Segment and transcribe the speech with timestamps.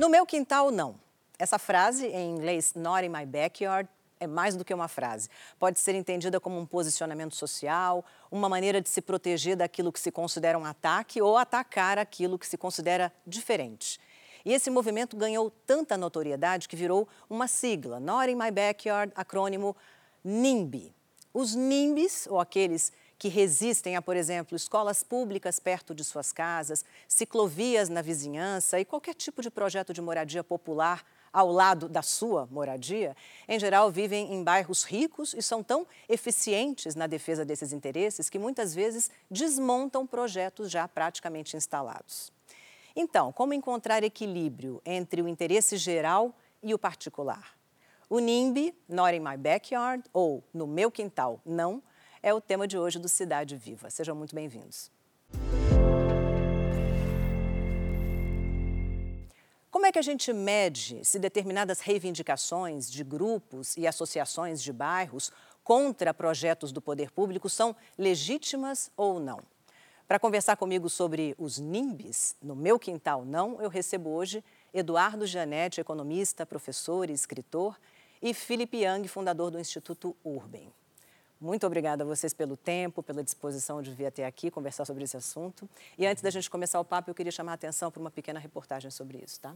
[0.00, 0.98] No meu quintal, não.
[1.38, 3.86] Essa frase, em inglês, not in my backyard,
[4.18, 5.28] é mais do que uma frase.
[5.58, 10.10] Pode ser entendida como um posicionamento social, uma maneira de se proteger daquilo que se
[10.10, 14.00] considera um ataque ou atacar aquilo que se considera diferente.
[14.42, 19.76] E esse movimento ganhou tanta notoriedade que virou uma sigla, Not in My Backyard, acrônimo
[20.24, 20.94] NIMBY.
[21.34, 22.90] Os NIMBYs, ou aqueles
[23.20, 28.84] que resistem a, por exemplo, escolas públicas perto de suas casas, ciclovias na vizinhança e
[28.84, 33.14] qualquer tipo de projeto de moradia popular ao lado da sua moradia,
[33.46, 38.38] em geral vivem em bairros ricos e são tão eficientes na defesa desses interesses que
[38.38, 42.32] muitas vezes desmontam projetos já praticamente instalados.
[42.96, 47.54] Então, como encontrar equilíbrio entre o interesse geral e o particular?
[48.08, 51.82] O NIMBY, Not in My Backyard, ou No Meu Quintal, Não,
[52.22, 53.90] é o tema de hoje do Cidade Viva.
[53.90, 54.90] Sejam muito bem-vindos.
[59.70, 65.32] Como é que a gente mede se determinadas reivindicações de grupos e associações de bairros
[65.64, 69.40] contra projetos do poder público são legítimas ou não?
[70.06, 75.80] Para conversar comigo sobre os NIMBs, no meu quintal não, eu recebo hoje Eduardo Gianetti,
[75.80, 77.78] economista, professor e escritor,
[78.20, 80.70] e Felipe Young, fundador do Instituto Urban.
[81.40, 85.16] Muito obrigada a vocês pelo tempo, pela disposição de vir até aqui conversar sobre esse
[85.16, 85.66] assunto.
[85.96, 88.38] E antes da gente começar o papo, eu queria chamar a atenção para uma pequena
[88.38, 89.54] reportagem sobre isso, tá?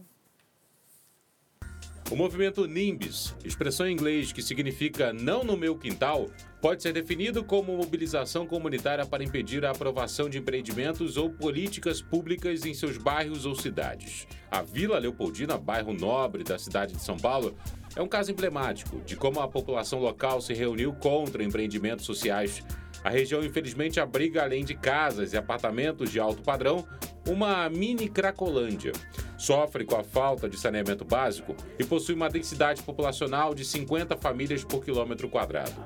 [2.11, 6.27] O movimento NIMBYs, expressão em inglês que significa não no meu quintal,
[6.61, 12.63] pode ser definido como mobilização comunitária para impedir a aprovação de empreendimentos ou políticas públicas
[12.63, 14.27] em seus bairros ou cidades.
[14.51, 17.55] A Vila Leopoldina, bairro nobre da cidade de São Paulo,
[17.95, 22.63] é um caso emblemático de como a população local se reuniu contra empreendimentos sociais.
[23.03, 26.85] A região, infelizmente, abriga, além de casas e apartamentos de alto padrão,
[27.27, 28.91] uma mini Cracolândia.
[29.37, 34.63] Sofre com a falta de saneamento básico e possui uma densidade populacional de 50 famílias
[34.63, 35.85] por quilômetro quadrado.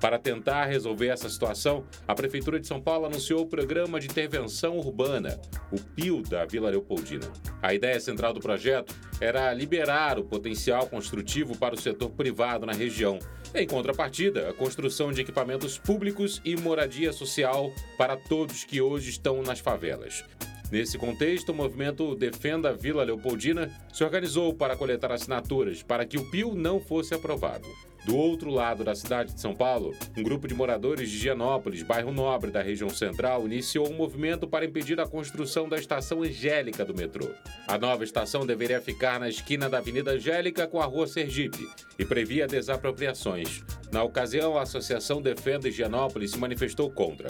[0.00, 4.78] Para tentar resolver essa situação, a Prefeitura de São Paulo anunciou o Programa de Intervenção
[4.78, 5.40] Urbana,
[5.72, 7.26] o PIL da Vila Leopoldina.
[7.60, 12.72] A ideia central do projeto era liberar o potencial construtivo para o setor privado na
[12.72, 13.18] região.
[13.54, 19.42] Em contrapartida, a construção de equipamentos públicos e moradia social para todos que hoje estão
[19.42, 20.22] nas favelas.
[20.70, 26.18] Nesse contexto, o movimento Defenda a Vila Leopoldina se organizou para coletar assinaturas para que
[26.18, 27.66] o PIL não fosse aprovado.
[28.04, 32.12] Do outro lado da cidade de São Paulo, um grupo de moradores de Gianópolis, bairro
[32.12, 36.94] nobre da região central, iniciou um movimento para impedir a construção da estação Angélica do
[36.94, 37.28] metrô.
[37.66, 41.66] A nova estação deveria ficar na esquina da Avenida Angélica com a Rua Sergipe
[41.98, 43.62] e previa desapropriações.
[43.90, 47.28] Na ocasião, a Associação Defenda Gianópolis se manifestou contra.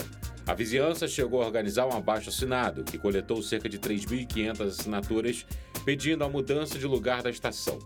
[0.48, 5.46] A vizinhança chegou a organizar um abaixo-assinado, que coletou cerca de 3.500 assinaturas,
[5.84, 7.78] pedindo a mudança de lugar da estação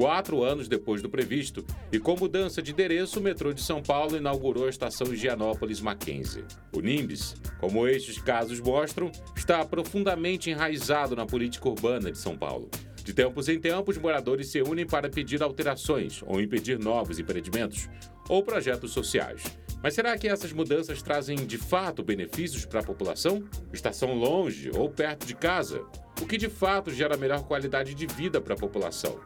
[0.00, 1.62] quatro anos depois do previsto,
[1.92, 6.42] e com mudança de endereço, o metrô de São Paulo inaugurou a estação Higienópolis Mackenzie.
[6.72, 12.70] O NIMBS, como estes casos mostram, está profundamente enraizado na política urbana de São Paulo.
[13.04, 17.86] De tempos em tempos, moradores se unem para pedir alterações ou impedir novos empreendimentos
[18.26, 19.42] ou projetos sociais.
[19.82, 23.48] Mas será que essas mudanças trazem de fato benefícios para a população?
[23.72, 25.86] Estação longe ou perto de casa?
[26.20, 29.18] O que de fato gera melhor qualidade de vida para a população?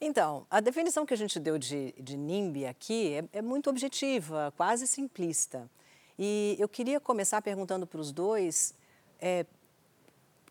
[0.00, 4.50] Então, a definição que a gente deu de, de NIMBY aqui é, é muito objetiva,
[4.56, 5.70] quase simplista.
[6.18, 8.74] E eu queria começar perguntando para os dois,
[9.20, 9.44] é,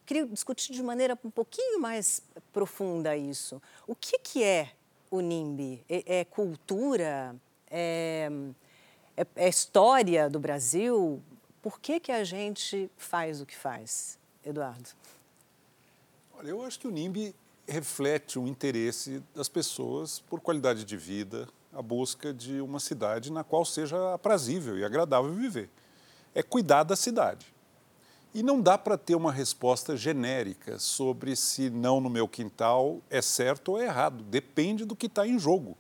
[0.06, 2.22] queria discutir de maneira um pouquinho mais
[2.54, 3.60] profunda isso.
[3.88, 4.74] O que, que é
[5.10, 5.84] o NIMBY?
[5.90, 7.36] É, é cultura?
[7.70, 8.30] É,
[9.16, 11.22] é, é, história do Brasil?
[11.62, 14.90] Por que, que a gente faz o que faz, Eduardo?
[16.38, 17.36] Olha, eu acho que o NIMBY
[17.68, 23.44] reflete um interesse das pessoas por qualidade de vida, a busca de uma cidade na
[23.44, 25.70] qual seja aprazível e agradável viver.
[26.34, 27.54] É cuidar da cidade.
[28.34, 33.22] E não dá para ter uma resposta genérica sobre se não no meu quintal é
[33.22, 34.24] certo ou é errado.
[34.24, 35.76] Depende do que está em jogo.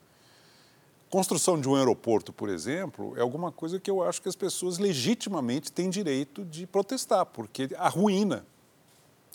[1.09, 4.77] Construção de um aeroporto, por exemplo, é alguma coisa que eu acho que as pessoas
[4.77, 8.45] legitimamente têm direito de protestar, porque arruína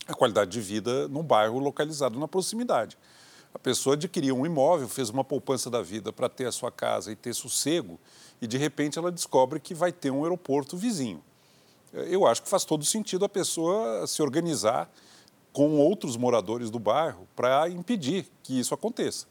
[0.06, 2.96] a qualidade de vida num bairro localizado na proximidade.
[3.52, 7.10] A pessoa adquiriu um imóvel, fez uma poupança da vida para ter a sua casa
[7.10, 7.98] e ter sossego,
[8.40, 11.22] e de repente ela descobre que vai ter um aeroporto vizinho.
[11.92, 14.88] Eu acho que faz todo sentido a pessoa se organizar
[15.52, 19.26] com outros moradores do bairro para impedir que isso aconteça.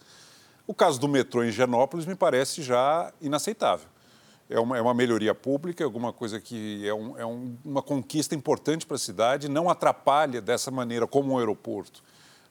[0.66, 3.88] O caso do metrô em Genópolis me parece já inaceitável.
[4.50, 8.34] é uma, é uma melhoria pública, alguma coisa que é, um, é um, uma conquista
[8.34, 12.02] importante para a cidade, não atrapalha dessa maneira, como um aeroporto,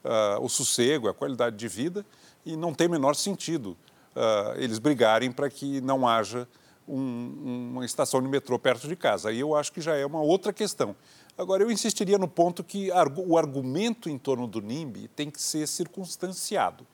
[0.04, 2.04] uh, o sossego, a qualidade de vida,
[2.44, 3.76] e não tem menor sentido
[4.14, 6.46] uh, eles brigarem para que não haja
[6.86, 9.30] um, uma estação de metrô perto de casa.
[9.30, 10.94] Aí eu acho que já é uma outra questão.
[11.38, 12.90] Agora, eu insistiria no ponto que
[13.26, 16.86] o argumento em torno do NIMBY tem que ser circunstanciado.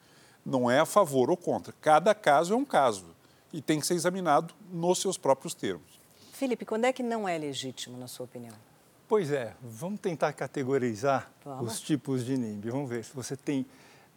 [0.49, 1.75] Não é a favor ou contra.
[1.81, 3.07] Cada caso é um caso
[3.53, 5.99] e tem que ser examinado nos seus próprios termos.
[6.33, 8.55] Felipe, quando é que não é legítimo, na sua opinião?
[9.07, 11.75] Pois é, vamos tentar categorizar vamos.
[11.75, 12.71] os tipos de NIMBY.
[12.71, 13.67] Vamos ver se você tem.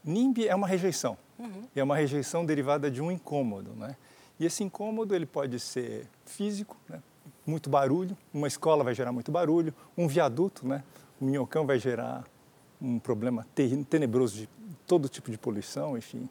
[0.03, 1.17] NIMBY é uma rejeição.
[1.39, 1.63] Uhum.
[1.75, 3.95] É uma rejeição derivada de um incômodo, né?
[4.39, 7.01] E esse incômodo ele pode ser físico, né?
[7.45, 10.83] muito barulho, uma escola vai gerar muito barulho, um viaduto, né?
[11.19, 12.23] o minhocão vai gerar
[12.81, 13.45] um problema
[13.89, 14.49] tenebroso de
[14.85, 16.29] todo tipo de poluição, enfim.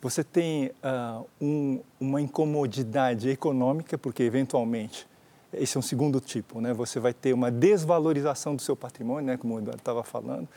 [0.00, 5.06] Você tem uh, um, uma incomodidade econômica, porque eventualmente
[5.52, 6.72] esse é um segundo tipo, né?
[6.74, 9.36] Você vai ter uma desvalorização do seu patrimônio, né?
[9.36, 10.48] Como o Eduardo estava falando,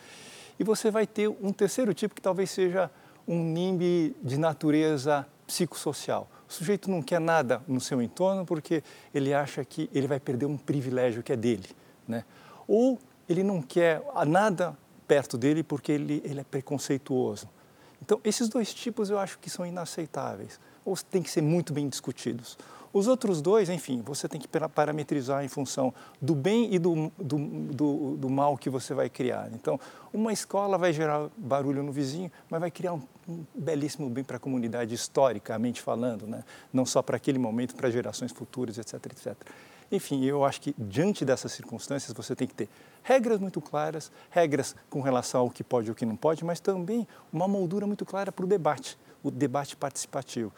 [0.60, 2.92] e você vai ter um terceiro tipo que talvez seja
[3.28, 6.28] um NIMBY de natureza psicossocial.
[6.48, 8.84] O sujeito não quer nada no seu entorno porque
[9.14, 11.70] ele acha que ele vai perder um privilégio que é dele,
[12.08, 12.26] né?
[12.68, 14.76] Ou ele não quer nada
[15.10, 17.50] perto dele porque ele, ele é preconceituoso.
[18.00, 21.90] Então, esses dois tipos eu acho que são inaceitáveis, ou têm que ser muito bem
[21.90, 22.56] discutidos.
[22.94, 27.38] Os outros dois, enfim, você tem que parametrizar em função do bem e do, do,
[27.38, 29.50] do, do, mal que você vai criar.
[29.54, 29.80] Então,
[30.12, 34.38] uma escola vai gerar barulho no vizinho, mas vai criar um, um belíssimo bem para
[34.38, 36.44] a comunidade, historicamente falando, né?
[36.74, 39.36] não só para aquele momento, para gerações futuras, etc, etc.
[39.92, 42.70] Enfim, eu acho que diante dessas circunstâncias você tem que ter
[43.02, 46.60] regras muito claras, regras com relação ao que pode e o que não pode, mas
[46.60, 50.54] também uma moldura muito clara para o debate, o debate participativo.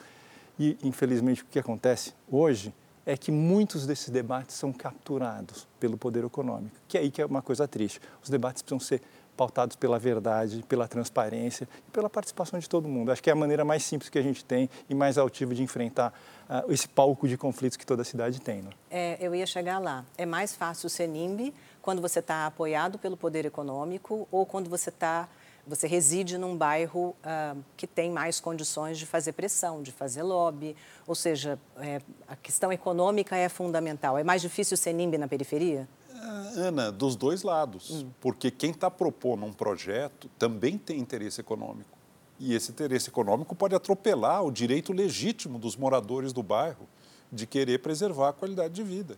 [0.59, 2.73] E, infelizmente, o que acontece hoje
[3.05, 7.25] é que muitos desses debates são capturados pelo poder econômico, que é aí que é
[7.25, 7.99] uma coisa triste.
[8.21, 9.01] Os debates precisam ser
[9.41, 13.11] pautados pela verdade, pela transparência e pela participação de todo mundo.
[13.11, 15.63] Acho que é a maneira mais simples que a gente tem e mais altiva de
[15.63, 16.13] enfrentar
[16.47, 18.61] uh, esse palco de conflitos que toda cidade tem.
[18.61, 18.69] Né?
[18.91, 20.05] É, eu ia chegar lá.
[20.15, 24.89] É mais fácil ser NIMBY quando você está apoiado pelo poder econômico ou quando você
[24.89, 25.27] está
[25.65, 30.75] você reside num bairro uh, que tem mais condições de fazer pressão, de fazer lobby.
[31.07, 34.17] Ou seja, é, a questão econômica é fundamental.
[34.17, 35.87] É mais difícil ser NIMBY na periferia?
[36.21, 37.89] Uh, Ana, dos dois lados.
[37.89, 38.11] Hum.
[38.19, 41.97] Porque quem está propondo um projeto também tem interesse econômico.
[42.39, 46.87] E esse interesse econômico pode atropelar o direito legítimo dos moradores do bairro
[47.31, 49.17] de querer preservar a qualidade de vida.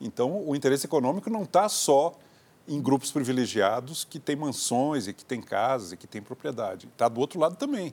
[0.00, 2.14] Então, o interesse econômico não está só
[2.66, 6.86] em grupos privilegiados que têm mansões e que têm casas e que têm propriedade.
[6.86, 7.92] Está do outro lado também,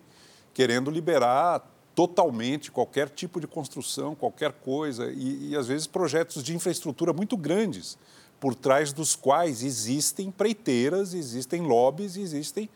[0.54, 6.56] querendo liberar totalmente qualquer tipo de construção, qualquer coisa, e, e às vezes projetos de
[6.56, 7.98] infraestrutura muito grandes,
[8.40, 12.70] por trás dos quais existem preiteiras, existem lobbies, existem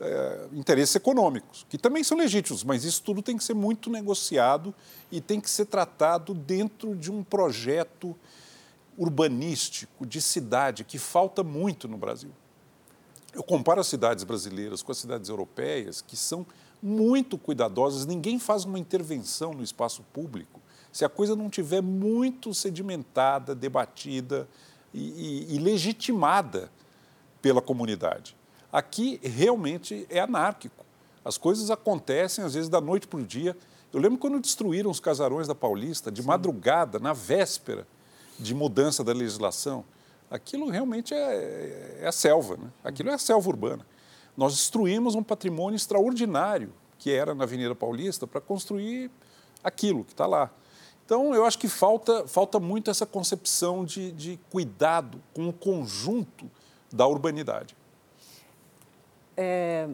[0.00, 4.74] é, interesses econômicos, que também são legítimos, mas isso tudo tem que ser muito negociado
[5.10, 8.16] e tem que ser tratado dentro de um projeto
[8.96, 12.30] urbanístico, de cidade, que falta muito no Brasil.
[13.34, 16.46] Eu comparo as cidades brasileiras com as cidades europeias, que são
[16.82, 20.60] muito cuidadosas, ninguém faz uma intervenção no espaço público
[20.94, 24.48] se a coisa não tiver muito sedimentada, debatida
[24.94, 26.70] e, e, e legitimada
[27.42, 28.36] pela comunidade.
[28.72, 30.84] Aqui realmente é anárquico.
[31.24, 33.56] As coisas acontecem, às vezes, da noite para o dia.
[33.92, 36.28] Eu lembro quando destruíram os casarões da Paulista, de Sim.
[36.28, 37.86] madrugada, na véspera
[38.38, 39.84] de mudança da legislação,
[40.30, 42.70] aquilo realmente é, é a selva, né?
[42.82, 43.86] aquilo é a selva urbana.
[44.36, 49.10] Nós destruímos um patrimônio extraordinário que era na Avenida Paulista para construir
[49.62, 50.50] aquilo que está lá.
[51.04, 56.50] Então, eu acho que falta, falta muito essa concepção de, de cuidado com o conjunto
[56.90, 57.76] da urbanidade.
[59.36, 59.88] É,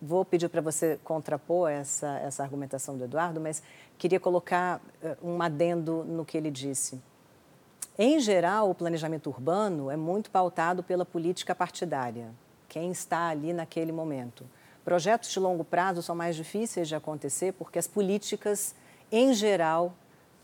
[0.00, 3.62] vou pedir para você contrapor essa, essa argumentação do Eduardo, mas
[3.96, 7.00] queria colocar eh, um adendo no que ele disse.
[7.98, 12.28] Em geral, o planejamento urbano é muito pautado pela política partidária,
[12.68, 14.44] quem está ali naquele momento.
[14.84, 18.74] Projetos de longo prazo são mais difíceis de acontecer porque as políticas,
[19.10, 19.94] em geral,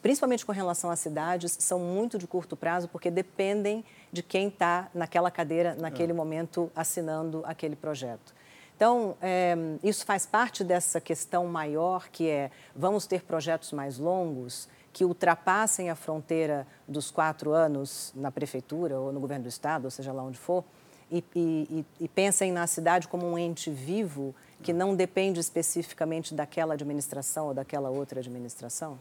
[0.03, 4.91] principalmente com relação às cidades, são muito de curto prazo porque dependem de quem está
[4.93, 6.15] naquela cadeira, naquele é.
[6.15, 8.35] momento, assinando aquele projeto.
[8.77, 14.69] Então, é, isso faz parte dessa questão maior que é: vamos ter projetos mais longos?
[14.93, 19.91] que ultrapassem a fronteira dos quatro anos na prefeitura ou no governo do estado, ou
[19.91, 20.63] seja lá onde for,
[21.11, 26.75] e, e, e pensem na cidade como um ente vivo que não depende especificamente daquela
[26.75, 28.99] administração ou daquela outra administração?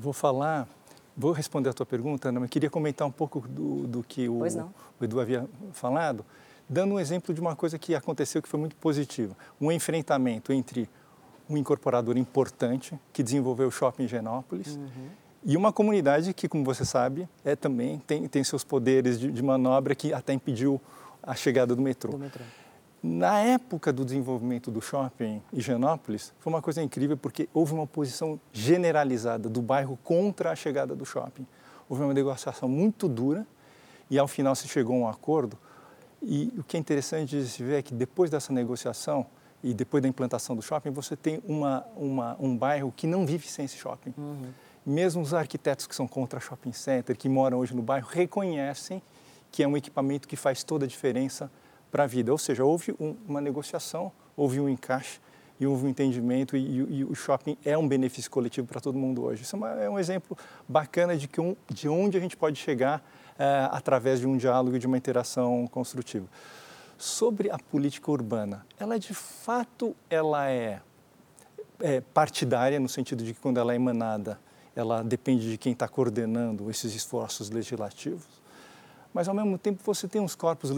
[0.00, 0.66] Vou falar,
[1.14, 4.40] vou responder a tua pergunta, Ana, mas queria comentar um pouco do, do que o,
[4.40, 6.24] o Edu havia falado,
[6.66, 9.36] dando um exemplo de uma coisa que aconteceu que foi muito positiva.
[9.60, 10.88] Um enfrentamento entre
[11.50, 15.08] um incorporador importante que desenvolveu o shopping Genópolis uhum.
[15.44, 19.42] e uma comunidade que, como você sabe, é também tem, tem seus poderes de, de
[19.42, 20.80] manobra que até impediu
[21.22, 22.12] a chegada do metrô.
[22.12, 22.42] do metrô.
[23.02, 28.38] Na época do desenvolvimento do shopping Higienópolis, foi uma coisa incrível porque houve uma oposição
[28.52, 31.46] generalizada do bairro contra a chegada do shopping.
[31.88, 33.46] Houve uma negociação muito dura
[34.10, 35.56] e ao final se chegou a um acordo.
[36.22, 39.24] E o que é interessante de se ver é que depois dessa negociação
[39.64, 43.48] e depois da implantação do shopping, você tem uma, uma um bairro que não vive
[43.48, 44.12] sem esse shopping.
[44.16, 44.50] Uhum.
[44.84, 49.02] Mesmo os arquitetos que são contra shopping center, que moram hoje no bairro, reconhecem
[49.50, 51.50] que é um equipamento que faz toda a diferença
[51.90, 52.32] para a vida.
[52.32, 55.20] Ou seja, houve um, uma negociação, houve um encaixe
[55.58, 59.22] e houve um entendimento e, e, o shopping é um benefício coletivo para todo mundo
[59.24, 59.42] hoje.
[59.42, 62.58] Isso é, uma, é um exemplo bacana de, que um, de onde a gente pode
[62.58, 63.04] chegar
[63.38, 66.26] é, através de um diálogo e de uma interação construtiva.
[66.96, 70.80] Sobre a política urbana, ela de fato ela é,
[71.80, 74.40] é partidária no sentido de que quando ela é emanada,
[74.74, 78.39] ela depende de quem está coordenando esses esforços legislativos
[79.12, 80.70] mas ao mesmo tempo você tem uns corpos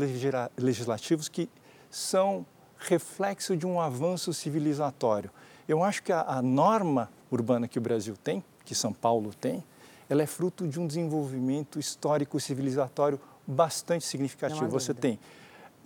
[0.56, 1.48] legislativos que
[1.90, 2.46] são
[2.78, 5.30] reflexo de um avanço civilizatório.
[5.68, 9.62] Eu acho que a, a, norma urbana que o Brasil tem, que São Paulo tem,
[10.08, 14.68] ela é fruto de um desenvolvimento histórico civilizatório bastante significativo.
[14.68, 15.18] Você tem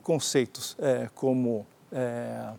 [0.03, 2.53] conceitos é, como é,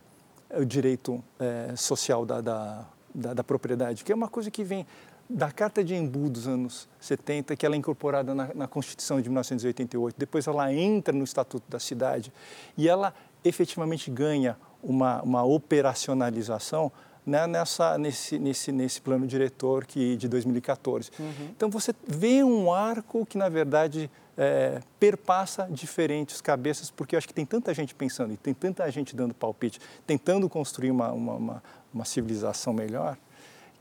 [0.56, 4.86] o direito é, social da, da, da, da propriedade, que é uma coisa que vem
[5.30, 9.30] da Carta de Embu dos anos 70, que ela é incorporada na, na, Constituição de
[9.30, 12.32] 1988, depois ela entra no Estatuto da Cidade
[12.78, 16.92] e ela efetivamente ganha uma, uma operacionalização
[17.26, 21.12] né, nessa, nesse, nesse, nesse plano diretor que, de 2014.
[21.20, 21.50] Uhum.
[21.56, 27.28] Então você vê um arco que, na verdade, é, perpassa diferentes cabeças, porque eu acho
[27.28, 31.34] que tem tanta gente pensando e tem tanta gente dando palpite, tentando construir uma, uma,
[31.34, 33.18] uma, uma civilização melhor,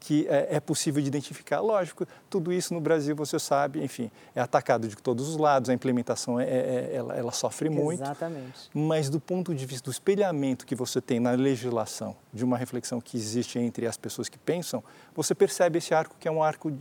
[0.06, 1.58] que é, é, possível de identificar.
[1.58, 5.75] Lógico, tudo isso no Brasil, você sabe, enfim, é atacado de todos os lados, a
[5.75, 8.04] implementação é, é, é ela, ela, sofre muito.
[8.04, 8.70] Exatamente.
[8.72, 13.00] Mas do ponto de vista do espelhamento que você tem na legislação, de uma reflexão
[13.00, 14.80] que existe entre as pessoas que pensam,
[15.12, 16.72] você percebe esse arco que é um arco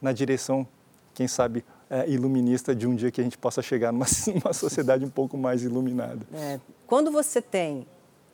[0.00, 0.66] na direção,
[1.12, 5.04] quem sabe, é, iluminista de um dia que a gente possa chegar numa, numa sociedade
[5.04, 6.26] um pouco mais iluminada.
[6.32, 7.86] É, quando você tem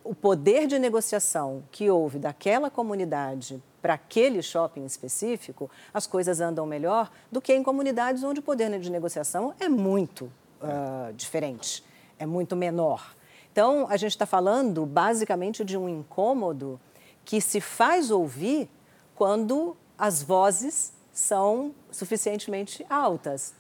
[0.04, 6.64] o poder de negociação que houve daquela comunidade para aquele shopping específico, as coisas andam
[6.64, 10.24] melhor do que em comunidades onde o poder de negociação é muito
[10.60, 11.84] uh, diferente,
[12.18, 13.14] é muito menor.
[13.50, 16.80] Então, a gente está falando basicamente de um incômodo
[17.24, 18.70] que se faz ouvir
[19.14, 23.54] quando as vozes são suficientemente altas.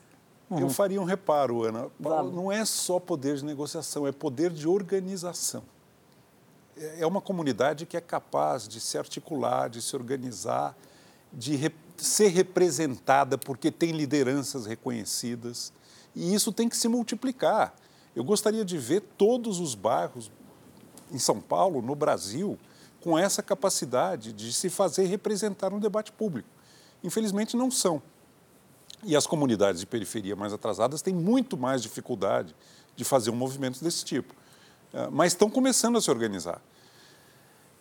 [0.50, 1.88] Eu faria um reparo, Ana.
[1.98, 2.34] Vamos.
[2.34, 5.62] Não é só poder de negociação, é poder de organização
[6.76, 10.76] é uma comunidade que é capaz de se articular, de se organizar,
[11.32, 15.72] de re ser representada porque tem lideranças reconhecidas.
[16.16, 17.74] E isso tem que se multiplicar.
[18.16, 20.30] Eu gostaria de ver todos os bairros
[21.12, 22.58] em São Paulo, no Brasil,
[23.00, 26.48] com essa capacidade de se fazer representar no debate público.
[27.04, 28.02] Infelizmente, não são.
[29.04, 32.54] E as comunidades de periferia mais atrasadas têm muito mais dificuldade
[32.96, 34.34] de fazer um movimento desse tipo.
[34.92, 36.60] Ah, mas estão começando a se organizar.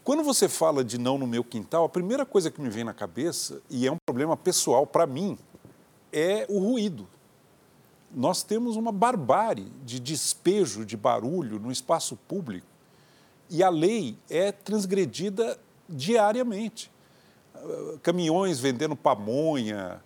[0.03, 2.93] Quando você fala de não no meu quintal, a primeira coisa que me vem na
[2.93, 5.37] cabeça, e é um problema pessoal para mim,
[6.11, 7.07] é o ruído.
[8.13, 12.67] Nós temos uma barbárie de despejo de barulho no espaço público
[13.49, 16.91] e a lei é transgredida diariamente.
[17.53, 20.01] Ah, caminhões vendendo pamonha,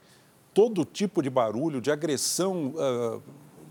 [0.54, 3.22] todo tipo de barulho, de agressão uh,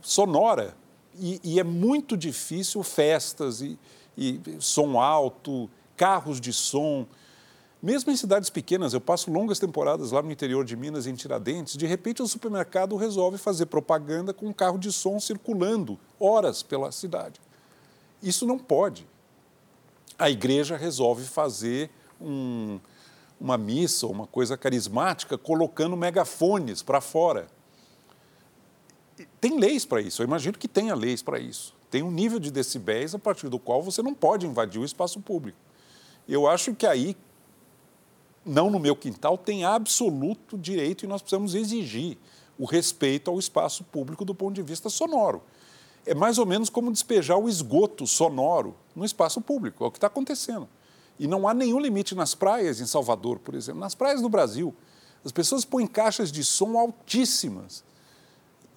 [0.03, 0.76] sonora
[1.18, 3.78] e, e, é muito difícil festas e,
[4.16, 7.06] e som alto, carros de som.
[7.83, 11.76] Mesmo em cidades pequenas, eu passo longas temporadas lá no interior de Minas, em Tiradentes,
[11.76, 16.90] de repente o supermercado resolve fazer propaganda com um carro de som circulando horas pela
[16.90, 17.40] cidade.
[18.23, 19.06] Isso não pode.
[20.18, 21.90] A igreja resolve fazer
[22.21, 22.80] um,
[23.38, 27.49] uma missa, uma coisa carismática, colocando megafones para fora
[29.40, 31.75] tem leis para isso, eu imagino que tenha leis para isso.
[31.90, 35.21] Tem um nível de decibéis a partir do qual você não pode invadir o espaço
[35.21, 35.59] público.
[36.28, 37.16] Eu acho que aí,
[38.44, 42.18] não no meu quintal, tem absoluto direito e nós precisamos exigir
[42.59, 45.42] o respeito ao espaço público do ponto de vista sonoro.
[46.06, 49.99] É mais ou menos como despejar o esgoto sonoro no espaço público, é o que
[49.99, 50.68] está acontecendo.
[51.18, 54.75] E não há nenhum limite nas praias em Salvador, por exemplo, nas praias do Brasil
[55.25, 57.85] As pessoas põem caixas de som altíssimas.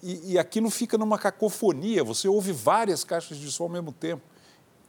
[0.02, 4.22] E, e aquilo fica numa cacofonia, você ouve várias caixas de som ao mesmo tempo.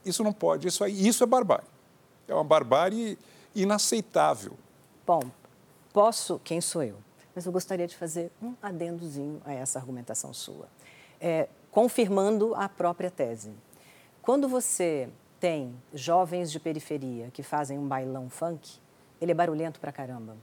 [0.04, 1.66] Isso não pode, isso, aí, isso é barbárie.
[2.28, 3.18] É uma barbárie
[3.54, 4.52] inaceitável.
[5.06, 5.22] Bom,
[5.92, 6.96] posso, quem sou eu?
[7.34, 10.68] Mas eu gostaria de fazer um adendozinho a essa argumentação sua,
[11.20, 13.52] é, confirmando a própria tese.
[14.22, 15.08] Quando você
[15.40, 18.78] tem jovens de periferia que fazem um bailão funk,
[19.20, 20.36] ele é barulhento pra caramba.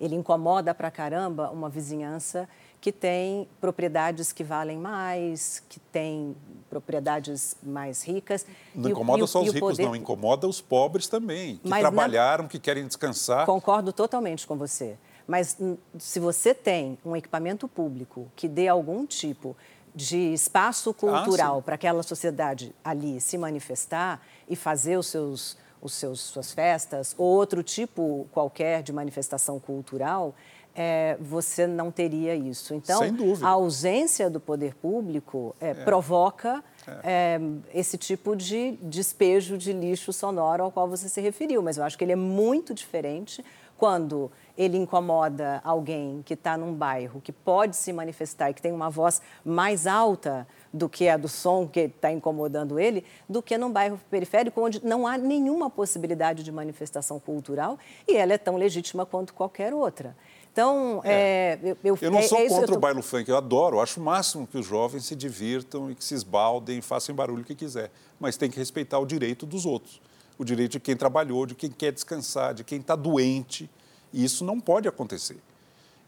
[0.00, 2.48] Ele incomoda pra caramba uma vizinhança
[2.80, 6.36] que tem propriedades que valem mais, que tem
[6.68, 8.44] propriedades mais ricas.
[8.74, 9.84] Não incomoda o, só os ricos, poder...
[9.84, 13.46] não, incomoda os pobres também, que Mas trabalharam, que querem descansar.
[13.46, 14.98] Concordo totalmente com você.
[15.26, 19.56] Mas hum, se você tem um equipamento público que dê algum tipo
[19.94, 25.56] de espaço ah, cultural ah, para aquela sociedade ali se manifestar e fazer os seus,
[25.84, 30.34] os seus suas festas ou outro tipo qualquer de manifestação cultural,
[30.74, 32.74] é, você não teria isso.
[32.74, 33.00] Então,
[33.42, 35.74] a ausência do poder público é, é.
[35.74, 36.64] provoca
[37.04, 37.38] é.
[37.38, 37.78] é.
[37.78, 41.62] esse tipo de despejo de lixo sonoro ao qual você se referiu.
[41.62, 43.44] Mas eu acho que ele é muito diferente
[43.76, 48.72] quando ele incomoda alguém que está num bairro que pode se manifestar e que tem
[48.72, 53.58] uma voz mais alta do que a do som que está incomodando ele, do que
[53.58, 58.56] num bairro periférico onde não há nenhuma possibilidade de manifestação cultural e ela é tão
[58.56, 60.16] legítima quanto qualquer outra.
[60.54, 61.58] Então, é.
[61.64, 62.74] É, eu, eu, eu, não sou é, contra tô...
[62.76, 65.96] o baile funk, eu adoro, eu acho o máximo que os jovens se divirtam e
[65.96, 67.90] que se esbaldem, façam barulho que quiser,
[68.20, 70.00] mas tem que respeitar o direito dos outros,
[70.38, 73.70] o direito de quem trabalhou, de quem quer descansar, de quem está doente,
[74.12, 75.38] e isso não pode acontecer.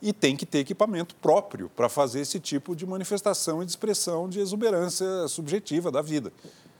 [0.02, 4.28] E tem que ter equipamento próprio para fazer esse tipo de manifestação e de expressão
[4.28, 6.32] de exuberância subjetiva da vida.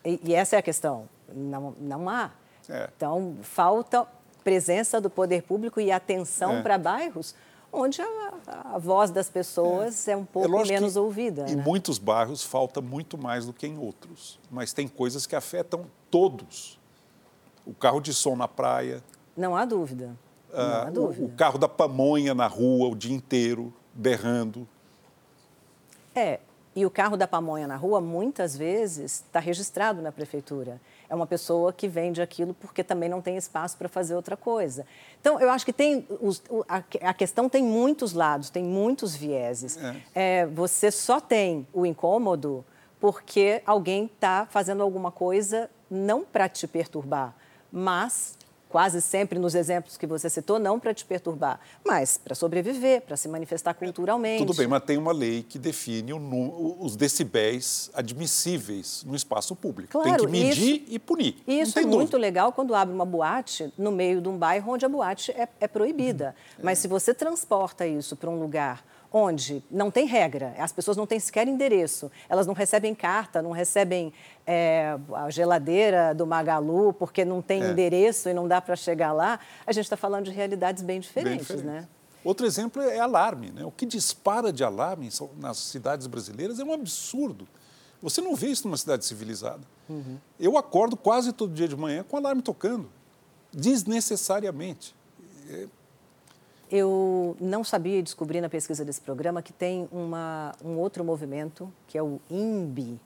[0.05, 2.31] E, e essa é a questão, não, não há.
[2.69, 2.91] É.
[2.97, 4.07] Então, falta
[4.45, 6.63] presença do poder público e atenção é.
[6.63, 7.35] para bairros
[7.73, 8.33] onde a,
[8.75, 11.47] a voz das pessoas é, é um pouco é menos ouvida.
[11.49, 11.63] Em né?
[11.65, 16.79] muitos bairros falta muito mais do que em outros, mas tem coisas que afetam todos.
[17.67, 19.03] O carro de som na praia.
[19.37, 20.17] Não há dúvida.
[20.53, 21.25] Não há ah, dúvida.
[21.25, 24.67] O, o carro da pamonha na rua o dia inteiro, berrando.
[26.15, 26.41] É,
[26.75, 31.27] e o carro da pamonha na rua, muitas vezes, está registrado na prefeitura é uma
[31.27, 34.87] pessoa que vende aquilo porque também não tem espaço para fazer outra coisa.
[35.21, 39.77] Então, eu acho que tem os, a, a, questão tem muitos lados, tem muitos vieses.
[39.77, 39.97] É.
[40.15, 42.65] É, você só tem o incômodo
[43.01, 47.35] porque alguém está fazendo alguma coisa não para te perturbar,
[47.77, 53.03] mas quase sempre nos exemplos que você citou, não para te perturbar, mas para sobreviver,
[53.03, 54.45] para se manifestar culturalmente.
[54.45, 59.93] Tudo bem, mas tem uma lei que define o, os decibéis admissíveis no espaço público.
[59.93, 61.37] Claro, tem que medir isso, e punir.
[61.47, 61.97] E isso é dúvida.
[61.97, 65.49] muito legal quando abre uma boate no meio de um bairro onde a boate é,
[65.61, 66.35] é proibida.
[66.59, 66.65] Uhum.
[66.65, 71.07] Mas se você transporta isso para um lugar onde não tem regra, as pessoas não
[71.07, 74.13] têm sequer endereço, elas não recebem carta, não recebem
[74.47, 77.71] é, a geladeira do Magalu porque não tem é.
[77.71, 81.63] endereço e não dá para chegar lá, a gente está falando de realidades bem diferentes,
[81.63, 81.89] bem né?
[82.27, 83.53] Outro exemplo é alarme.
[83.53, 83.65] Né?
[83.65, 87.47] O que dispara de alarme nas cidades brasileiras é um absurdo.
[88.03, 89.63] Você não vê isso numa cidade civilizada.
[89.89, 90.19] Uhum.
[90.39, 92.91] Eu acordo quase todo dia de manhã com alarme tocando,
[93.53, 94.93] desnecessariamente.
[95.49, 95.69] É
[96.71, 101.73] eu não sabia e descobri na pesquisa desse programa que tem uma, um outro movimento,
[101.87, 102.99] que é o INBI.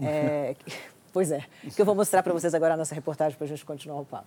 [0.00, 0.56] É,
[1.12, 4.00] pois é, que eu vou mostrar para vocês agora nessa reportagem para a gente continuar
[4.00, 4.26] o papo.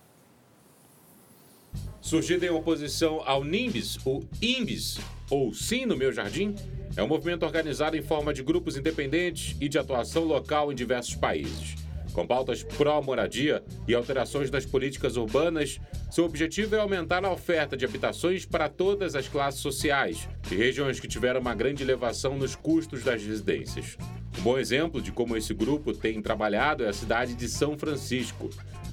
[2.00, 4.98] Surgido em oposição ao NIMBS, o IMBS,
[5.30, 6.54] ou Sim no Meu Jardim,
[6.96, 11.14] é um movimento organizado em forma de grupos independentes e de atuação local em diversos
[11.14, 11.87] países.
[12.12, 15.78] Com pautas pró-moradia e alterações das políticas urbanas,
[16.10, 20.98] seu objetivo é aumentar a oferta de habitações para todas as classes sociais e regiões
[20.98, 23.96] que tiveram uma grande elevação nos custos das residências.
[24.38, 28.50] Um bom exemplo de como esse grupo tem trabalhado é a cidade de São Francisco.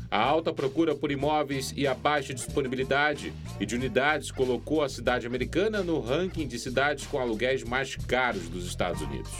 [0.09, 5.27] A alta procura por imóveis e a baixa disponibilidade e de unidades colocou a cidade
[5.27, 9.31] americana no ranking de cidades com aluguéis mais caros dos Estados Unidos.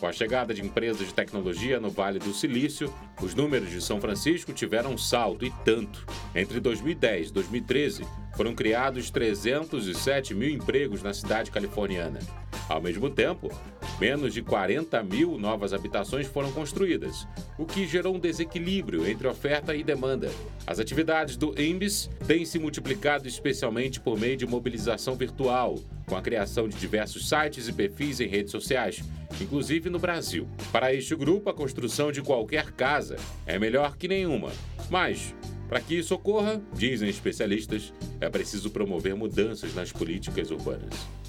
[0.00, 4.00] Com a chegada de empresas de tecnologia no Vale do Silício, os números de São
[4.00, 6.06] Francisco tiveram um salto e tanto.
[6.34, 12.18] Entre 2010 e 2013, foram criados 307 mil empregos na cidade californiana.
[12.66, 13.52] Ao mesmo tempo,
[14.00, 19.74] menos de 40 mil novas habitações foram construídas, o que gerou um desequilíbrio entre oferta
[19.74, 20.30] e demanda.
[20.66, 25.78] As atividades do IMBIS têm se multiplicado especialmente por meio de mobilização virtual,
[26.10, 29.00] com a criação de diversos sites e perfis em redes sociais,
[29.40, 30.48] inclusive no Brasil.
[30.72, 33.14] Para este grupo, a construção de qualquer casa
[33.46, 34.50] é melhor que nenhuma.
[34.90, 35.32] Mas
[35.68, 41.19] Para que isso ocorra, dizem especialistas, é preciso promover mudanças nas políticas urbanas.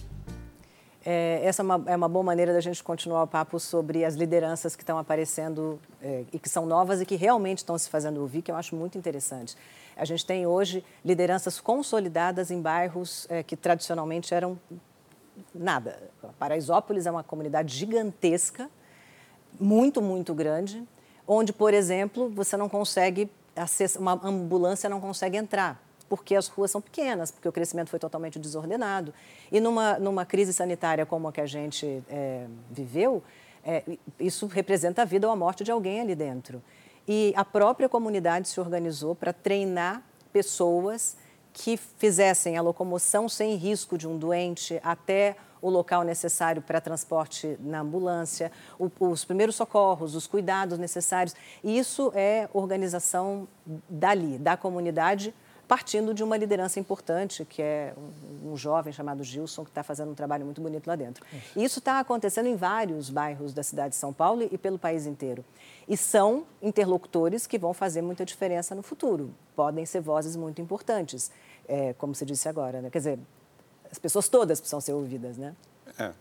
[1.03, 4.15] É, essa é uma, é uma, boa maneira da gente continuar o papo sobre as
[4.15, 8.21] lideranças que estão aparecendo é, e que são novas e que realmente estão se fazendo
[8.21, 9.57] ouvir, que eu acho muito interessante.
[9.97, 14.59] A gente tem hoje lideranças consolidadas em bairros é, que tradicionalmente eram
[15.55, 15.97] nada.
[16.37, 18.69] Paraisópolis é uma comunidade gigantesca,
[19.59, 20.83] muito, muito grande,
[21.27, 23.29] onde, por exemplo, você não consegue
[23.99, 28.37] uma ambulância não consegue entrar porque as ruas são pequenas, porque o crescimento foi totalmente
[28.37, 29.13] desordenado.
[29.49, 33.23] E numa, numa crise sanitária como a que a gente é, viveu,
[33.63, 33.81] é,
[34.19, 36.61] isso representa a vida ou a morte de alguém ali dentro.
[37.07, 41.15] E a própria comunidade se organizou para treinar pessoas
[41.53, 47.57] que fizessem a locomoção sem risco de um doente até o local necessário para transporte
[47.61, 48.51] na ambulância,
[48.99, 51.33] os primeiros socorros, os cuidados necessários.
[51.63, 53.47] E isso é organização
[53.87, 55.33] dali, da comunidade,
[55.71, 60.11] partindo de uma liderança importante, que é um, um jovem chamado Gilson, que está fazendo
[60.11, 61.25] um trabalho muito bonito lá dentro.
[61.31, 61.59] Isso.
[61.59, 65.05] E isso está acontecendo em vários bairros da cidade de São Paulo e pelo país
[65.05, 65.45] inteiro.
[65.87, 69.33] E são interlocutores que vão fazer muita diferença no futuro.
[69.55, 71.31] Podem ser vozes muito importantes,
[71.65, 72.81] é, como você disse agora.
[72.81, 72.89] Né?
[72.89, 73.19] Quer dizer,
[73.89, 75.55] as pessoas todas precisam ser ouvidas, né?
[75.97, 76.11] É.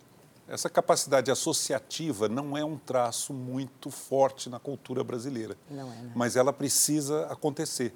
[0.46, 5.56] Essa capacidade associativa não é um traço muito forte na cultura brasileira.
[5.68, 6.12] Não é, né?
[6.14, 7.92] Mas ela precisa acontecer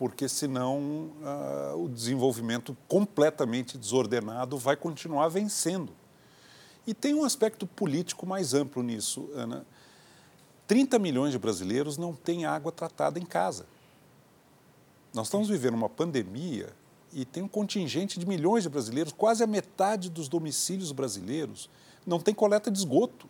[0.00, 5.92] porque senão uh, o desenvolvimento completamente desordenado vai continuar vencendo.
[6.86, 9.66] E tem um aspecto político mais amplo nisso, Ana.
[10.66, 13.66] 30 milhões de brasileiros não têm água tratada em casa.
[15.12, 16.70] Nós estamos vivendo uma pandemia
[17.12, 21.68] e tem um contingente de milhões de brasileiros, quase a metade dos domicílios brasileiros
[22.06, 23.28] não tem coleta de esgoto.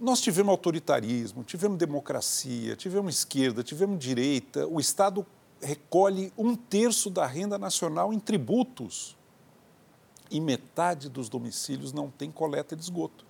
[0.00, 4.64] Nós tivemos autoritarismo, tivemos democracia, tivemos esquerda, tivemos direita.
[4.68, 5.26] O Estado
[5.60, 9.16] recolhe um terço da renda nacional em tributos
[10.30, 13.26] e metade dos domicílios não tem coleta de esgoto.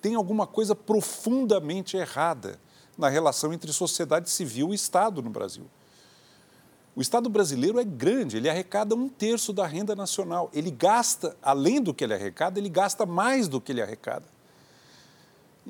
[0.00, 2.60] Tem alguma coisa profundamente errada
[2.96, 5.66] na relação entre sociedade civil e Estado no Brasil.
[6.94, 10.50] O Estado brasileiro é grande, ele arrecada um terço da renda nacional.
[10.52, 14.35] Ele gasta, além do que ele arrecada, ele gasta mais do que ele arrecada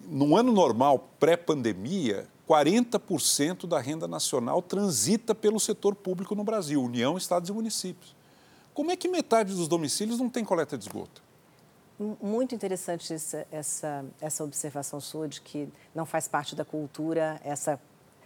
[0.04, 7.16] no ano normal, pré-pandemia, 40% da renda nacional transita pelo setor público no Brasil, União,
[7.16, 8.14] Estados e municípios.
[8.74, 11.22] Como é que metade dos domicílios não tem coleta de esgoto?
[12.22, 17.80] Muito interessante essa, essa, essa observação sua de que não faz parte da cultura essa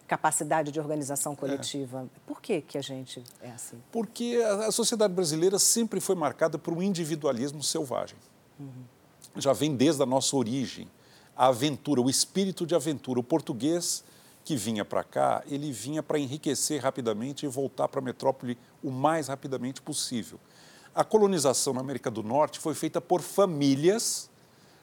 [0.09, 2.02] capacidade de organização coletiva.
[2.02, 2.20] É.
[2.26, 3.80] Por que, que a gente é assim?
[3.92, 8.18] Porque a, a sociedade brasileira sempre foi marcada por um individualismo selvagem.
[8.59, 8.83] Uhum.
[9.37, 10.88] Já vem desde a nossa origem
[11.40, 13.18] a aventura, o espírito de aventura.
[13.18, 14.05] O português
[14.44, 18.90] que vinha para cá, ele vinha para enriquecer rapidamente e voltar para a metrópole o
[18.90, 20.38] mais rapidamente possível.
[20.94, 24.29] A colonização na América do Norte foi feita por famílias,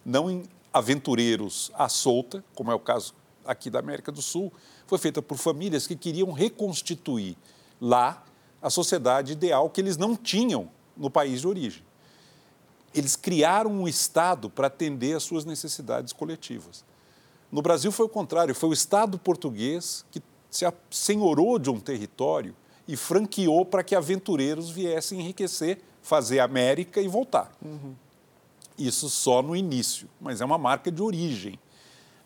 [0.03, 3.13] não em aventureiros à solta, como é o caso
[3.45, 4.51] aqui da América do Sul,
[4.87, 7.37] foi feita por famílias que queriam reconstituir
[7.79, 8.25] lá
[8.59, 11.86] a sociedade ideal que eles não tinham no país de origem
[12.99, 16.83] eles criaram um Estado para atender às suas necessidades coletivas.
[17.51, 22.55] No Brasil foi o contrário, foi o Estado português que se senhorou de um território
[22.87, 27.51] e franqueou para que aventureiros viessem enriquecer, fazer América e voltar.
[27.63, 27.95] Uhum.
[28.77, 31.59] Isso só no início, mas é uma marca de origem.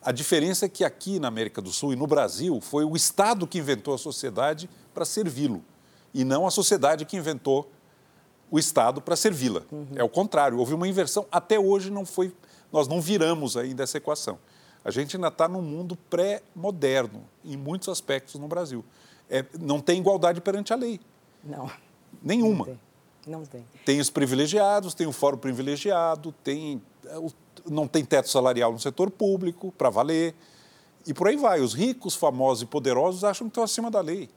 [0.01, 3.47] A diferença é que aqui na América do Sul e no Brasil foi o Estado
[3.47, 5.63] que inventou a sociedade para servi-lo
[6.13, 7.71] e não a sociedade que inventou
[8.51, 9.61] o Estado para servi-la.
[9.71, 9.87] Uhum.
[9.95, 11.25] É o contrário, houve uma inversão.
[11.31, 12.33] Até hoje não foi,
[12.71, 14.37] nós não viramos ainda essa equação.
[14.83, 18.83] A gente ainda está num mundo pré-moderno, em muitos aspectos no Brasil.
[19.29, 20.99] É, não tem igualdade perante a lei.
[21.41, 21.71] Não.
[22.21, 22.65] Nenhuma.
[22.65, 22.79] Não tem.
[23.27, 23.65] Não tem.
[23.85, 27.15] Tem os privilegiados, tem o fórum privilegiado, tem, é,
[27.69, 30.35] não tem teto salarial no setor público, para valer.
[31.07, 31.61] E por aí vai.
[31.61, 34.29] Os ricos, famosos e poderosos acham que estão acima da lei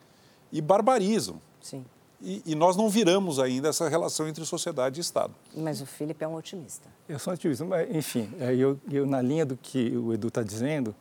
[0.52, 1.40] e barbarizam.
[1.60, 1.84] Sim.
[2.24, 5.34] E, e, nós não viramos ainda essa relação entre sociedade e Estado.
[5.54, 6.88] Mas o Felipe é um otimista.
[7.06, 10.42] Eu sou um otimista, mas, enfim, eu, eu, na linha do que o Edu está
[10.42, 10.94] dizendo,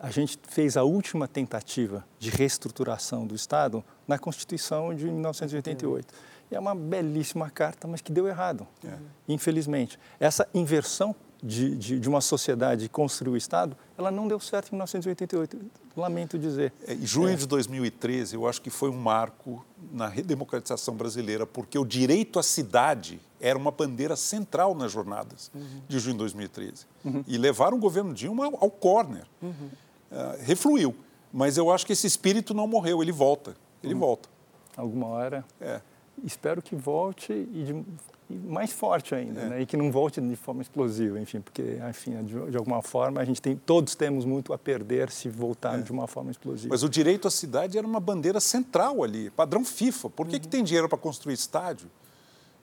[0.00, 6.12] a gente fez a última tentativa de reestruturação do Estado na Constituição de 1988.
[6.50, 8.94] E é uma belíssima carta, mas que deu errado, é.
[9.28, 9.98] infelizmente.
[10.18, 14.72] Essa inversão de, de, de, uma sociedade construir o Estado, ela não deu certo em
[14.72, 15.58] 1988.
[15.96, 16.72] Lamento dizer.
[16.86, 17.36] É, em junho é.
[17.36, 22.42] de 2013, eu acho que foi um marco na redemocratização brasileira, porque o direito à
[22.42, 25.82] cidade era uma bandeira central nas jornadas uhum.
[25.88, 26.86] de junho de 2013.
[27.04, 27.24] Uhum.
[27.26, 29.24] E levaram o governo Dilma ao, ao corner.
[29.40, 29.52] Uhum.
[29.52, 30.94] Uh, refluiu.
[31.32, 33.54] Mas eu acho que esse espírito não morreu, ele volta.
[33.82, 33.98] Ele hum.
[33.98, 34.28] volta.
[34.76, 35.44] Alguma hora.
[35.60, 35.80] É.
[36.24, 37.84] Espero que volte e, de,
[38.30, 39.48] e mais forte ainda, é.
[39.48, 39.62] né?
[39.62, 43.24] E que não volte de forma explosiva, enfim, porque, enfim, de, de, alguma forma a
[43.24, 45.82] gente tem, todos temos muito a perder se voltar é.
[45.82, 46.68] de uma forma explosiva.
[46.70, 50.10] Mas o direito à cidade era uma bandeira central ali, padrão FIFA.
[50.10, 50.40] Por que, uhum.
[50.42, 51.90] que tem dinheiro para construir estádio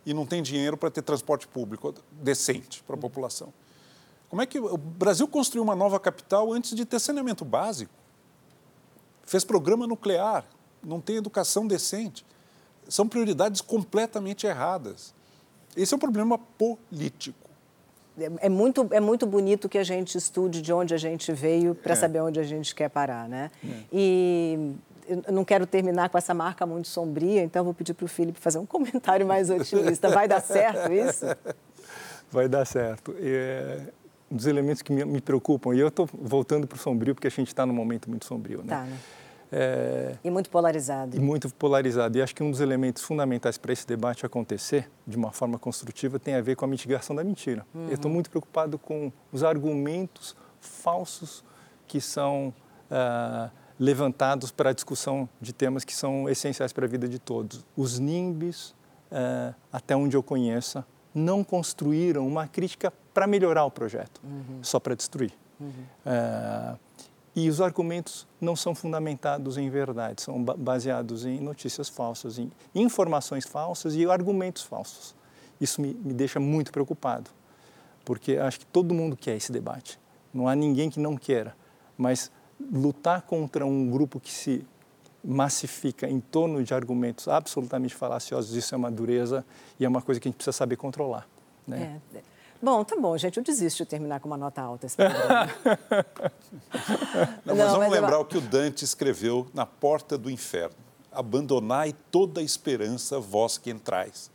[0.06, 3.51] e não tem dinheiro para ter transporte público decente para a população?
[4.30, 7.91] Como é que o Brasil construiu uma nova capital antes de ter saneamento básico?
[9.23, 10.45] Fez programa nuclear,
[10.84, 12.23] não tem educação decente.
[12.88, 15.14] São prioridades completamente erradas.
[15.76, 17.50] Esse é um problema político.
[18.18, 21.76] É, é muito, é muito bonito que a gente estude de onde a gente veio
[21.76, 21.96] para é.
[21.96, 23.52] saber onde a gente quer parar, né?
[23.64, 23.68] É.
[23.92, 24.74] E
[25.08, 28.40] eu não quero terminar com essa marca muito sombria, então vou pedir para o Felipe
[28.40, 30.10] fazer um comentário mais otimista.
[30.10, 31.26] Vai dar certo isso?
[32.32, 33.16] Vai dar certo.
[33.20, 33.82] É,
[34.32, 37.28] um dos elementos que me, me preocupam, e eu estou voltando para o sombrio porque
[37.28, 38.70] a gente está num momento muito sombrio, né?
[38.70, 38.98] Tá, né?
[39.58, 41.15] É, e muito polarizado.
[41.15, 42.18] E muito polarizado.
[42.18, 46.20] E acho que um dos elementos fundamentais para esse debate acontecer de uma forma construtiva
[46.20, 47.65] tem a ver com a mitigação da mentira.
[47.74, 47.88] Uhum.
[47.88, 51.41] Eu estou muito preocupado com os argumentos falsos
[51.88, 52.54] que são
[52.91, 57.65] uh, levantados para a discussão de temas que são essenciais para a vida de todos.
[57.78, 58.72] Os NIMBs,
[59.10, 64.62] uh, até onde eu conheça, não construíram uma crítica para melhorar o projeto, uhum.
[64.62, 65.32] só para destruir.
[65.62, 65.70] Uhum.
[66.06, 66.78] Uh,
[67.36, 73.45] e os argumentos não são fundamentados em verdade, são baseados em notícias falsas, em informações
[73.45, 75.13] falsas e argumentos falsos.
[75.60, 77.30] Isso me, me deixa muito preocupado,
[78.06, 80.00] porque acho que todo mundo quer esse debate.
[80.34, 81.56] Não há ninguém que não queira,
[81.98, 82.32] mas
[82.71, 84.65] lutar contra um grupo que se
[85.24, 89.45] massifica em torno de argumentos absolutamente falaciosos, isso é uma dureza
[89.80, 91.28] e é uma coisa que a gente precisa saber controlar.
[91.67, 92.00] Né?
[92.13, 92.35] É.
[92.62, 93.38] Bom, tá bom, gente.
[93.38, 95.50] Eu desisto de terminar com uma nota alta esse programa.
[97.46, 98.22] Não, mas vamos mas lembrar eu...
[98.22, 100.76] o que o Dante escreveu na porta do inferno.
[101.12, 104.32] Abandonai toda a esperança, vós que entrais.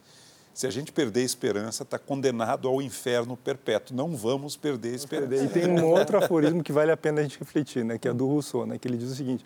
[0.52, 3.96] Se a gente perder a esperança, está condenado ao inferno perpétuo.
[3.96, 5.44] Não vamos perder a esperança.
[5.44, 7.98] E tem um outro aforismo que vale a pena a gente refletir, né?
[7.98, 8.78] que é do Rousseau, né?
[8.78, 9.44] que ele diz o seguinte,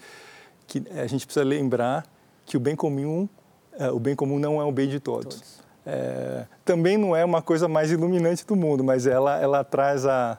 [0.67, 2.07] que a gente precisa lembrar
[2.45, 3.29] que o bem comum,
[3.73, 5.37] é, o bem comum não é o bem de todos.
[5.37, 10.07] todos é, também não é uma coisa mais iluminante do mundo, mas ela, ela traz,
[10.07, 10.39] a,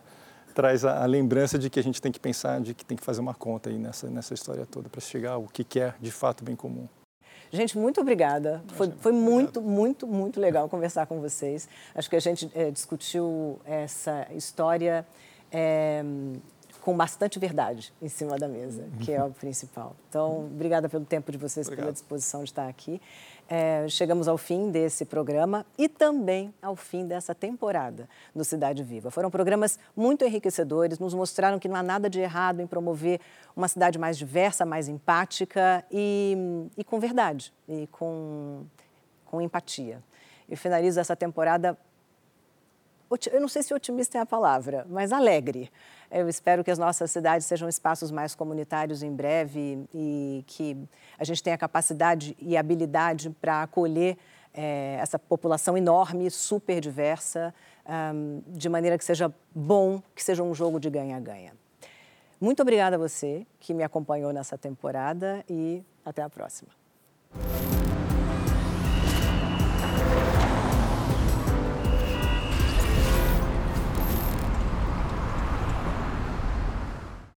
[0.53, 3.03] traz a, a, lembrança de que a gente tem que pensar, de que tem que
[3.03, 6.12] fazer uma conta aí nessa, nessa história toda para chegar ao que, que é de
[6.12, 6.88] fato bem comum.
[7.51, 8.63] Gente, muito obrigada.
[8.69, 11.69] Foi, foi muito, muito, muito legal conversar com vocês.
[11.93, 15.05] Acho que a gente é, discutiu essa história
[15.51, 16.03] é,
[16.81, 19.95] com bastante verdade em cima da mesa, que é o principal.
[20.10, 21.86] Então, obrigada pelo tempo de vocês, Obrigado.
[21.86, 23.01] pela disposição de estar aqui.
[23.47, 29.12] É, chegamos ao fim desse programa e também ao fim dessa temporada do Cidade Viva.
[29.12, 33.21] Foram programas muito enriquecedores, nos mostraram que não há nada de errado em promover
[33.55, 36.36] uma cidade mais diversa, mais empática e,
[36.75, 38.65] e com verdade, e com,
[39.25, 40.01] com empatia.
[40.49, 41.77] E finalizo essa temporada,
[43.32, 45.72] eu não sei se otimista é a palavra, mas alegre.
[46.12, 50.78] Eu espero que as nossas cidades sejam espaços mais comunitários em breve e que
[51.18, 54.18] a gente tenha capacidade e habilidade para acolher
[54.54, 57.54] é, essa população enorme, super diversa,
[57.86, 61.54] um, de maneira que seja bom, que seja um jogo de ganha-ganha.
[62.39, 66.70] Muito obrigada a você que me acompanhou nessa temporada e até a próxima.